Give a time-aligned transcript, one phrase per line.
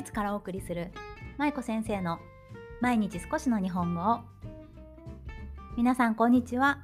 [0.00, 0.92] イツからお送りする
[1.36, 2.18] 舞子先生の
[2.80, 4.20] 毎日少しの日本語を。
[5.76, 6.78] 皆さんこんにちは。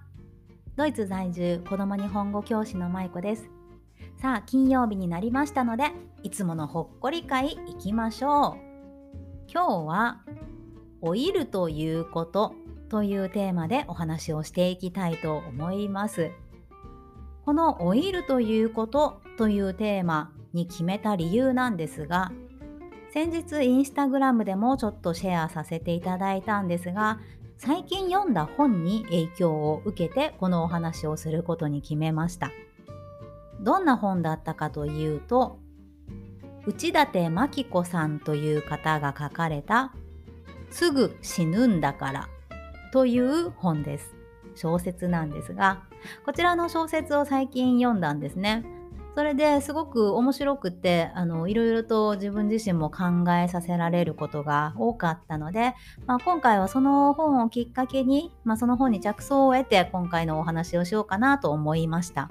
[0.76, 3.48] ドイツ在住子供日本語教師の舞子です。
[4.20, 9.50] さあ金曜日になりましたのでいつものほっこり会いきましょう。
[9.50, 10.20] 今日は
[11.00, 12.54] 老いるということ
[12.90, 16.32] というテーマでお話をしていきたいと思います。
[17.46, 22.30] この老いるということというテーマに決めた理由なんですが
[23.16, 27.18] 先日インスタグラムでもちょっとシェアさせていただいたんですが
[27.56, 32.52] 最近読んだ本に影響を受けてこのお話をすることに決めました。
[33.62, 35.58] どんな本だったかというと
[36.66, 39.94] 内館真紀子さんという方が書かれた
[40.68, 42.28] 「すぐ死ぬんだから」
[42.92, 44.14] という本です。
[44.54, 45.84] 小説なんですが
[46.26, 48.75] こちらの小説を最近読んだんですね。
[49.16, 55.72] それですごく面白くてあのいろいろと自分自身も考えさせられることが多かったので、
[56.06, 62.28] まあ、今回はその本をきっかけに、まあ、その本に着想を得て今回のお話をしようかなと思いました。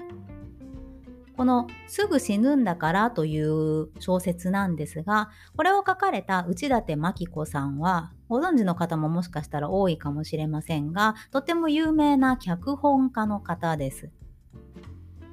[1.36, 14.08] この「すぐ死ぬんだから」という小説なんですがこれを書かれた内館真紀子さんはご存知の方ももしかしたら多いかもしれませんがとても有名な脚本家の方です。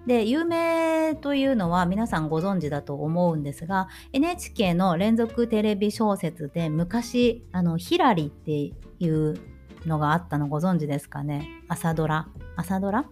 [0.08, 9.40] で有名というのは皆さんご存知だと思うんですが NHK の連続テレビ小説で昔あのヒラリっていう
[9.86, 11.48] のがあったのご存知ですかね？
[11.68, 12.28] 朝ドラ？
[12.56, 13.06] 朝ドラ？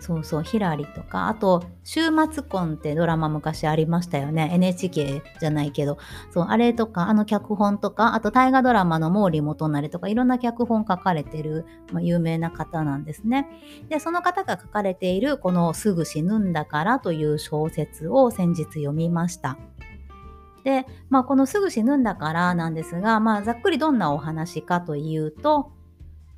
[0.00, 4.50] そうそう、ヒラリとか、あと、週末婚ってドラマ昔ありましたよね。
[4.52, 5.98] NHK じゃないけど、
[6.30, 13.48] そう、あれとか、あの脚本とか、あと大河ドラマの毛利元就とか、いろんな脚本書かれてる、まあ、有名な方なんですね。
[13.88, 19.58] で、その方が書かれている、このすぐ死ぬんだからという小説を先日読みました。
[20.62, 25.72] で、まあ、このすぐ死ぬんだからなんですが、まあ、ざっくりどんなお話かというと、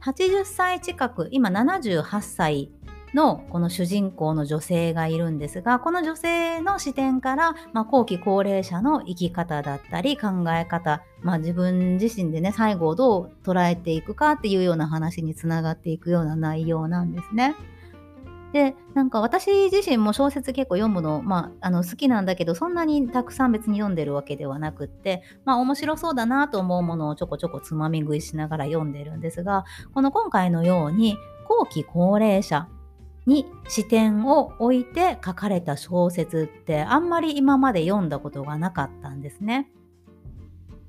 [0.02, 2.70] 80歳近く、今78歳
[3.14, 17.56] のこの主人公の女性がいるんですがこの女性の視点から、まあ、後期高齢者の生き方だったり考え方、まあ、自分自身でね最後をどう捉えていくかっていうような話につながっていくような内容なんですね。
[18.52, 31.16] でなんか私自身も小説結構読むの,、まあ、あの好きなんだけどそんなにたくさん別に読んでるわけではなくってまあ面白そうだなと思うものをちょこちょこつまみ食いしながら読んでるんですがこの今回のように
[31.46, 32.66] 後期高齢者
[33.26, 39.70] に視点を置いて書かれた小説ってあんまり今まで読んだことがなかったんですね。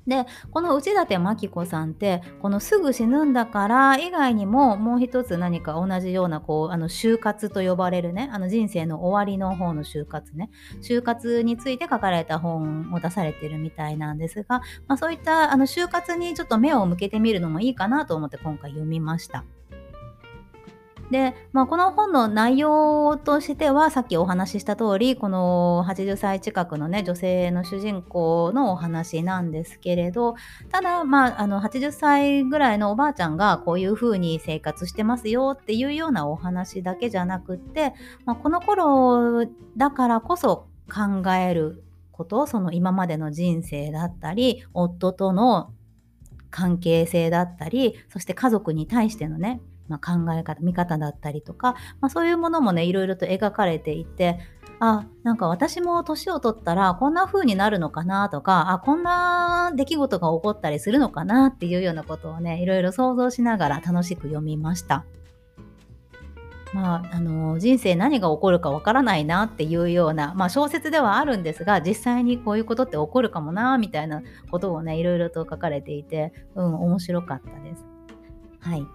[0.07, 10.49] でこの内館真紀子さんってこの「すぐ死ぬんだから」以外にももう一つ何か同じようなこうあの就活と呼ばれるねあの人生の終わりの方の就活ね
[10.81, 19.45] 就活について書かれた本を出されてるみたいなんですが、まあ、そういったあの就活にちょっと目を向けてみるのもいいかなと思って今回読みました。
[21.11, 30.35] で、まあ、この本の内容としてはさっきお話しした通りこの80歳近くのね女性の主人公のお話なんですけれど
[30.71, 37.93] ただ、まあ、あの80歳ぐらいのおばあちゃんがこういう風に生活してますよっていうようなお話だけじゃなくって、
[38.25, 39.45] まあ、この頃
[39.75, 41.83] だからこそ考える
[42.13, 45.73] ことその今までの人生だったり夫との
[46.51, 49.61] 関係性だったりそして家族に対してのね
[49.91, 54.39] まあ、考え方見方だったりとか、まあ、そういうものもねいろいろと描かれていて
[54.79, 65.05] あなんか私も年を取ったらこんな風になるのかなとかあこんな出来事が起こったりするのかなっていうようなことをねいろいろ想像しながら楽しく読みました。
[66.73, 77.85] まあ、あの人生何が起こるかわからないなっていうような、まあ、小説ではあるんですが実際にこういうことって起こるかもなみたいなことをねいろいろと書かれていて、うん、面白かったです。
[78.61, 78.85] はい。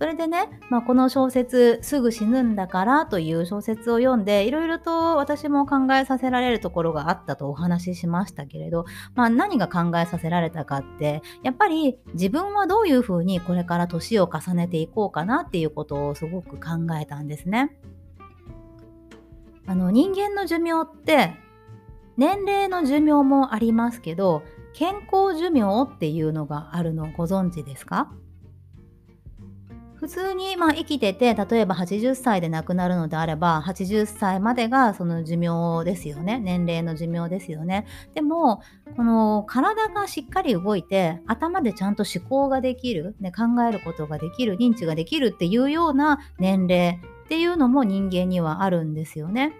[0.00, 17.76] それでね、まあ、この小説「すぐ死ぬんだから」という小説を読んでいろいろと私も考えさせられるところがあったとお話ししましたけれど、まあ、何が考えさせられたかってやっぱり自分はどういうふうにこれから年を重ねていこうかなっていうことをすごく考えたんですね。
[19.66, 21.34] あの人間の寿命って
[22.16, 28.10] 年齢の寿命もありますけど健康寿命っていうのがあるのをご存知ですか？
[30.00, 36.38] 普通にまあ生きてて例えば80歳で亡くなるのであれば80歳までがその寿命ですよね。
[36.38, 37.86] 年齢の寿命ですよね。
[38.14, 38.62] でも
[38.96, 49.52] この体がしっかり動いて頭でちゃんと思考ができる、ね、考えることができる認知ができるっていうような年齢っていうのも人間にはあるんですよね。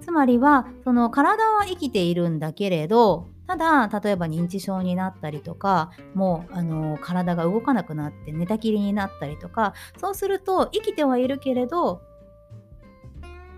[0.00, 12.02] つまりはその体は生きているんだけれどただ例えば認知症になったりとかもうあの体が動かなくなって寝たきりになったりとかそうすると生きてはいるけれど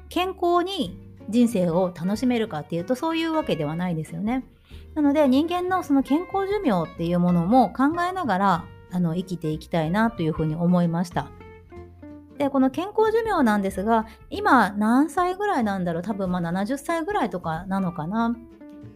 [0.09, 4.45] 健康に人生を楽しめるかっていうとそういうわけではないですよね。
[4.95, 11.29] なので人間のその健康寿命っていうものも考えながらあの生きていきたいなというふうに思いました。
[12.39, 16.03] でこの健康寿命なんですが今何歳ぐらいなんだろう？
[16.03, 18.37] 多分まあ70歳ぐらいとかなのかな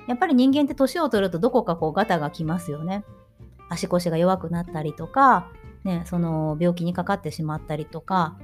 [0.06, 3.04] やっぱり人間って年を取るとどこかこうガタがきますよね。
[3.68, 5.50] 足腰が弱くなったりとか、
[5.84, 8.36] ね、その病気にかかってしまったりとか、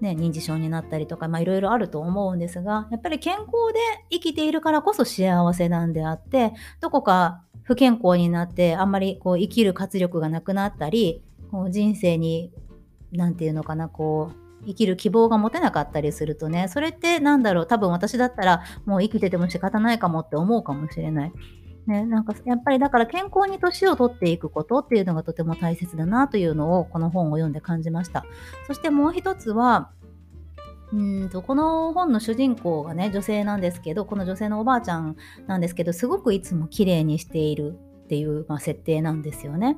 [0.00, 3.80] ね、認知症になったりとかいろいろあると思うんですがやっぱり健康で
[4.10, 12.52] 生きているからこそ幸せなんであってどこか不健康になってあんまりこう生きる活力がなくなったりこう人生に
[13.12, 17.66] 何て言うのかなこう生きる希望が持てなかったりするとねそれってなんだろう？
[17.66, 21.32] 多分私だったらもう生きてても仕方ないかもって思うかもしれない。
[21.86, 28.24] ね、なんかやっぱりだから健康に年を取っていくことっていうのがとても大切だなというのをこの本を読んで感じました。
[28.66, 29.90] そしてもう一つは
[30.92, 35.16] うんとこの本の主人公がね女性なんですけどこの女性のおばあちゃん
[35.46, 39.76] なんですけどすごくいつも綺麗にしているっていう、まあ、設定なんですよね。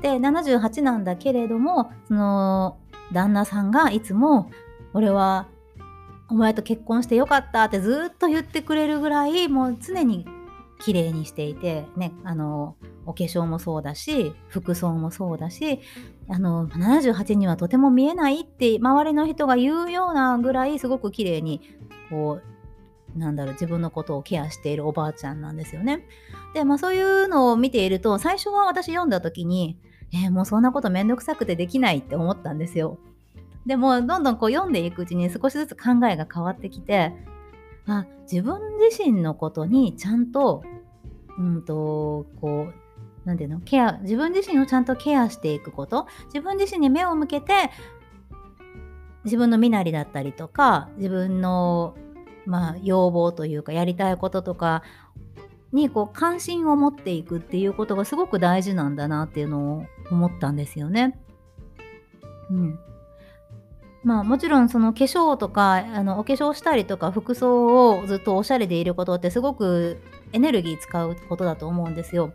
[0.00, 2.78] で78なんだけれどもその
[3.12, 4.50] 旦那さんがいつも
[4.94, 5.46] 「俺は
[6.30, 10.26] お前と結婚してよかった」ってずっと言ってくれるぐらいもう常に
[10.80, 12.76] 綺麗にしていてねあの
[13.06, 15.80] お化粧もそうだし服装もそうだし
[16.28, 21.60] あの78にはとても見えないって周りの人が言うようなぐらいすごく綺麗に
[22.10, 26.06] こうなんだろう自分のことをケアしているおばあちゃんなんですよね。
[26.54, 29.78] でまあそういうのを見ていると最初は私読んだ時に
[30.12, 32.98] えー、もうそんなことめんどくさくてできないって思ったんですよ。
[33.66, 37.12] でもどんどんこう読んでいくうちに少しずつ考えが変わってきて
[37.86, 40.62] あ自分自身のことにちゃんと
[41.38, 42.74] うんとこう
[43.26, 47.70] 何て言うのケア自分自身をちゃんとケアしていくこと自分自身に目を向けて
[49.24, 51.94] 自分の身なりだったりとか自分の
[52.46, 54.82] まあ要望というかやりたいこととか
[55.72, 61.18] にこう関心を持っていくっていうことがすごく大事なんだなっていうのを思ったんですよね。
[62.50, 62.78] うん。
[64.04, 70.00] まあもちろんその化粧とかあのお化粧したりとか服装をずっとおしゃれでいることってすごく
[70.32, 72.32] エネルギー使うことだと思うんですよ。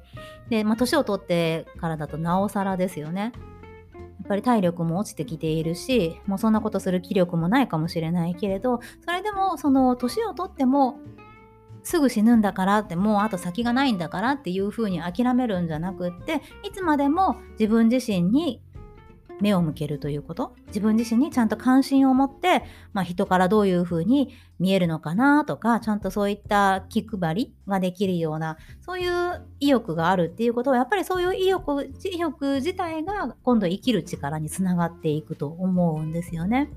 [0.50, 3.32] で、まあ年を取ってからだとなおさらですよね。
[4.24, 10.98] やっぱり体力も落ちてきているしもうそんなことする気力もないかもしれないけれどそれでもその年を取っても
[11.84, 18.62] すぐ死ぬんだからってもうあと先がないんだからっていうふうに諦めるんじゃなくっていつまでも自分自身に
[19.42, 22.64] 目を向けるということ自分自身にちゃんと関心を持って、
[22.94, 36.70] まあ、人からどういうふうに見えるのかなとかちゃんとそういった気配りができるようなそういう意欲があるっていうことはやっぱりそういう意欲意欲自体が今度生きる力につながっていくと思うんですよね。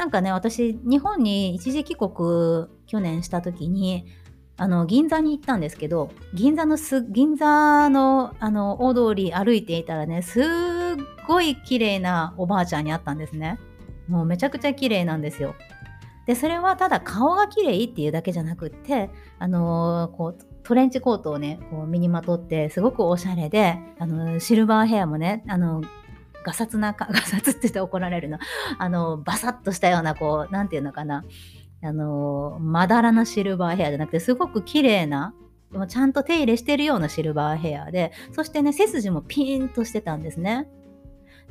[0.00, 4.06] なんかね私日本に一時帰国去年した時に
[4.56, 10.44] あの銀座に行ったんですけど銀座のす銀座のあの大通り歩いていたらねすっ
[11.28, 13.58] ごい綺麗なおばあちゃんに会ったんですね。
[14.08, 15.54] もうめちゃくちゃ綺麗なんですよ。
[16.24, 25.82] でそれはただ顔が綺麗っていうだけじゃなくってあのー、こうトレンチコートをねこう身にまとってすごくおしゃれであのシルバーヘアもねあの
[26.44, 28.38] ガサツなか ガサツって言って怒られるの
[28.78, 31.24] あのバサッとしたようなこう何て言うのかな。
[31.82, 35.32] あのまだらなシルバーヘアじゃなくてすごく綺麗な
[35.72, 40.68] でもちゃんと手入れしてるようなシルバーヘアでそしてね背筋もピーンとしてたんですね。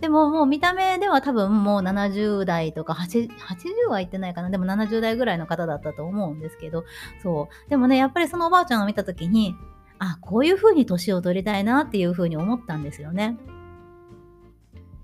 [0.01, 4.49] でももう見た目では多分もう70代とか 80, 80は言ってないかな。
[4.49, 6.85] でも70代ぐらいの方だったと思うんですけど。
[7.21, 7.69] そう。
[7.69, 9.55] でもねやっぱりそのおばあちゃんを見た時に
[9.99, 13.37] あこういう風に年を取りたいなっていう風に思ったんですよね。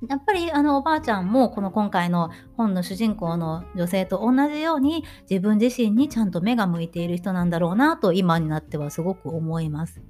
[0.07, 10.01] やっぱりあのおばあちゃんもこの今回の本の主人公の女性と同じように自分自身にちゃんと目が向いている人なんだろうなと今になってはすごく思います。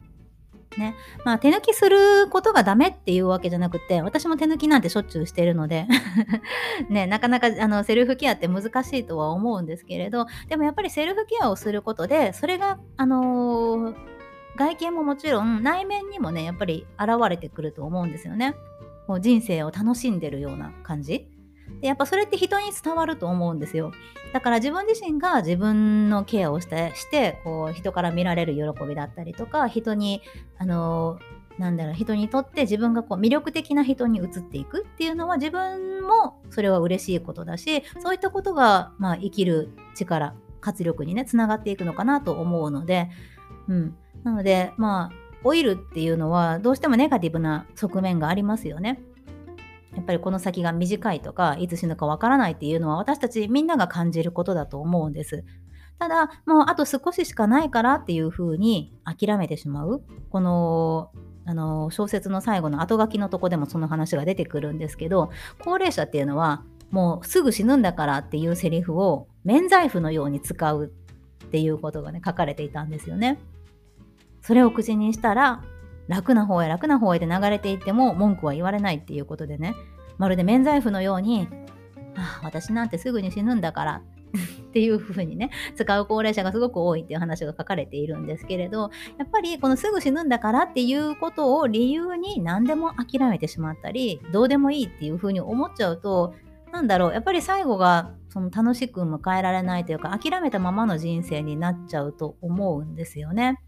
[0.78, 5.88] ねまあ、手抜きすることがダメっていうわけじゃなくて私も手抜きなんてしょっちゅうしてるので
[6.90, 13.96] ね、なかなかあのセルフケアって難しいとは思うんですけれどでもやっぱりセルフケアをすることでそれが、あのー、
[14.58, 18.56] 外見ももちろん内面にもねやっぱり現れてくると思うんですよね。
[19.08, 21.30] こう人生を楽しんでるような感じ
[21.82, 23.92] でやっぱそれって人に伝わると思うんですよ
[24.34, 30.22] だから自分自身が自分のケアをしてしてこう人から見られる喜びだったりとか人に
[30.58, 31.20] あの
[31.58, 43.10] なんだろう人にとって自分がこう魅力的な人に移っていくっていうのは自分もそれは嬉しいことだしそういったことが、まあ、生きる力活力にねつながっていくのかなと思うので
[43.68, 43.98] うん。
[44.24, 49.00] なので、まあ、老いるっていうのはどうしてもネガティブな側面がありますよね。
[49.96, 55.46] やっぱりこの先が短いとかいつ死ぬかわからないっていうのは私たちみんなが感じることだと思うんです。
[56.00, 61.12] ただもうあと少ししかないからっていうふうに諦めてしまうこの
[61.46, 65.30] あの小説の最後の後書きのとこでもその話が出てくるんですけど
[65.64, 70.92] 高齢者っていうのはもうすぐ死ぬんだからっていうセリフを免罪符のように使う
[71.46, 73.40] っていうことがね書かれていたんですよね。
[74.46, 75.64] それを口にしたら
[76.08, 79.76] 楽な方へ楽な方へで流れていっても文句は言われないっていうことでね
[80.18, 81.48] まるで免罪符のように
[82.16, 84.02] 「ああ私なんてすぐに死ぬんだから」
[84.36, 96.34] っていうふうにね使う高齢者がすごく多いっていう話が書かれているんですけれどやっぱりこのすぐ死ぬんだからっていうことを理由に何でも諦めてしまったりどうでもいいっていうふうに思っちゃうと
[96.72, 103.62] なんだろうやっぱり最後がその楽しく迎えられないというか諦めたままの人生になっちゃうと思うんですよね。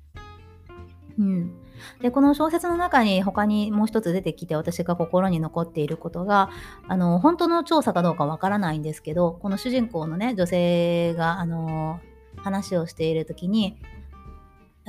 [1.19, 1.53] うん、
[2.01, 6.50] でこの小説の中に他にもう一つ出てきて私が心に残っていることが
[6.88, 12.00] あの本当の調査かどうかわからないんですけどこの主人公のね女性があの
[12.38, 13.77] 話をしている時に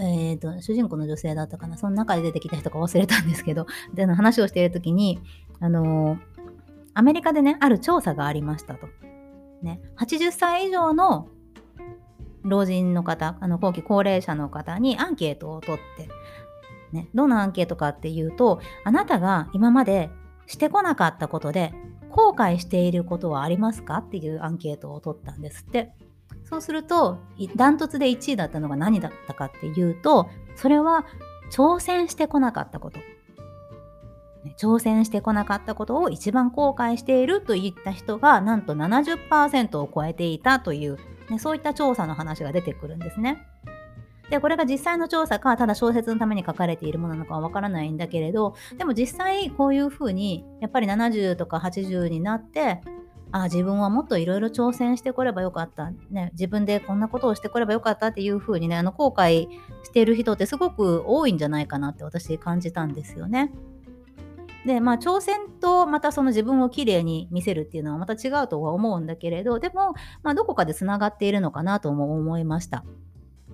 [0.01, 5.21] えーと、主人公の女性だったかなその中で出てきた人か忘れたんですけど での話をしている時に
[5.59, 6.19] あの
[6.95, 8.87] アメリカでねある調査がありましたと。
[9.61, 11.27] ね、80歳以上の
[12.49, 16.09] 老人の方、あの後期高齢者の方にアンケートを取って、
[16.93, 20.11] ね、どんなアンケートかっていうと、あなたが今まで
[20.47, 21.75] してこなかったことで
[22.11, 25.93] 後悔していることはありますかっていうアンケートを取ったんですって。
[26.45, 27.19] そうすると、
[27.57, 31.05] ダントツで1位だったのが何だったかっていうと、それは
[31.53, 33.01] 挑戦してこなかったこと。
[34.57, 40.99] 挑戦してこなかったことを一番後悔しているといった人がなんと70%を超えていたという
[41.31, 43.47] ね、そういった調査の話が出てくるんですね。
[44.31, 52.81] で、これが実際の調査か、ただ小説のために書かれているものなのかはわからないんだけれど、でも実際こういうふうに、やっぱり70とか80になって、
[53.31, 59.49] あ自分はもっといろいろ挑戦してこればよかった、ね、自分でこんなことをしてこればよかったっていうふうにねあの後悔
[59.83, 63.53] している人ってすごく多いんじゃないかなって私感じたんですよね。
[64.69, 72.85] でまあ挑戦とまたその自分をきれいに見せるっていうのはまた違うとは思うんだけれどでも、まあ、どこかでつながっているのかなとも思いました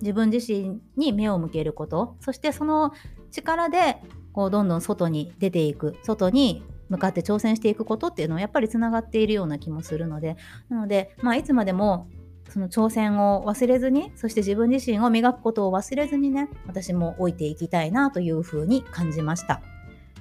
[0.01, 2.91] 自分自身に目を向けることそしてその
[3.31, 3.97] 力で
[4.33, 10.35] こうどんどん外に出ていく外に向かって挑戦していくことっていうのはやっぱりつながっているような気もするので
[10.67, 12.09] なので、まあ、いつまでも
[12.49, 19.61] その挑戦を忘れずにそして自分自身を磨くことを忘れずにね私も老いていきたいなというふうに感じました。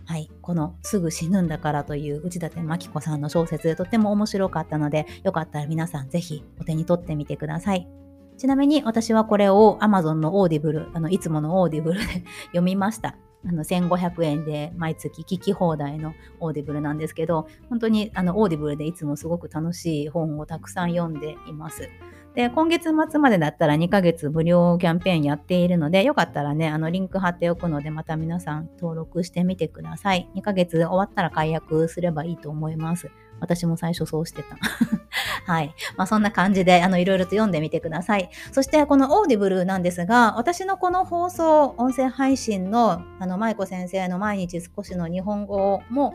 [0.07, 7.89] はい、このすぐ死ぬんだからという内館牧子さんの小説とっても面白かったのでよかったら皆さんぜひお手に取ってみてください。
[8.37, 12.07] ちなみに私はこれを Amazon の Audible、あのいつもの Audible で
[12.47, 13.17] 読みました。
[13.47, 21.89] あの1500円で毎月聞き放題の Audible なんですけど、本当にあの Audible でいつもすごく楽しい本をたくさん読んでいます。
[22.35, 30.29] で、今月末までだったら2ヶ月無料キャンペーンやっているので、よかったらね、あのリンク貼っておくので、また皆さん登録してみてください。
[30.35, 33.13] 2ヶ月終わったら解約すればいいと思います。
[33.41, 34.57] 私も最初そうしてた。
[35.47, 35.75] はい。
[35.97, 38.31] まあ、そんな感じで、あの、いろいろと読んでみてください。
[38.53, 46.15] そして、この Audible なんですが、私のこの放送、音声配信の、あの、舞子先生の毎日少しの日本語も、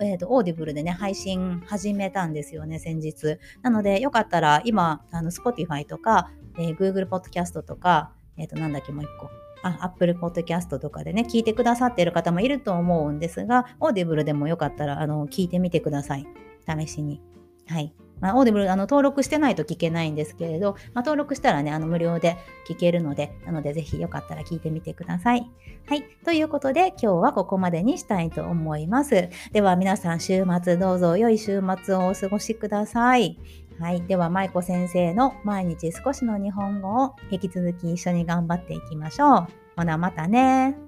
[0.00, 3.38] えーと、 Audible でね、配信始めたんですよね、先日。
[3.62, 9.28] なので、よかったら、今、あの、Spotify とか、えー、Google Podcast とか、えっ、ー、と、なんだっけ、もう一個。
[9.62, 16.26] あ、Apple Podcast とかでね、聞いてくださっている方もいると思うんですが、 Audible でもよかったら、あの、聞いてみてください。
[16.66, 17.20] 試しに。
[17.68, 17.94] はい。
[18.20, 22.36] まあ、 Audible あの登録してないと聞けないんですけれど、まあ、登録したらね、あの無料で
[22.68, 25.50] 聞けるので、なのでぜひよかったら聞いてみてください。
[25.86, 26.04] はい。
[26.24, 29.28] ということで、今日はここまでにしたいと思います。
[29.52, 33.38] では皆さん、週末どうぞ良い週末をお過ごしください。
[33.78, 34.02] はい。
[34.02, 39.46] では、舞子先生の毎日少しの日本語を引き続き一緒に頑張っていきましょう。
[39.76, 40.83] ほな、またね。